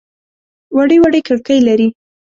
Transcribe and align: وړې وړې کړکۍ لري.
وړې 0.75 0.97
وړې 1.03 1.21
کړکۍ 1.27 1.59
لري. 1.67 1.87